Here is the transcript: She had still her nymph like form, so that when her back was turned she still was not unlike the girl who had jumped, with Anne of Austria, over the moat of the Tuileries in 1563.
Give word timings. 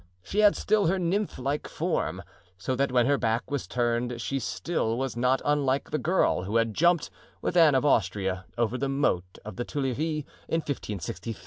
She 0.23 0.39
had 0.39 0.55
still 0.55 0.87
her 0.87 0.97
nymph 0.97 1.37
like 1.37 1.67
form, 1.67 2.23
so 2.57 2.75
that 2.75 2.91
when 2.91 3.05
her 3.05 3.19
back 3.19 3.51
was 3.51 3.67
turned 3.67 4.19
she 4.19 4.39
still 4.39 4.97
was 4.97 5.15
not 5.15 5.43
unlike 5.45 5.91
the 5.91 5.99
girl 5.99 6.41
who 6.41 6.55
had 6.55 6.73
jumped, 6.73 7.11
with 7.39 7.55
Anne 7.55 7.75
of 7.75 7.85
Austria, 7.85 8.45
over 8.57 8.79
the 8.79 8.89
moat 8.89 9.37
of 9.45 9.57
the 9.57 9.63
Tuileries 9.63 10.23
in 10.47 10.61
1563. 10.61 11.35